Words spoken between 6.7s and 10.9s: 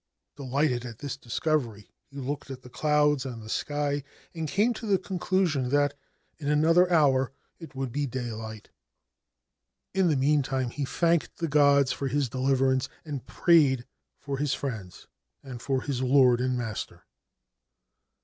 hour it would be daylight. In the meantime he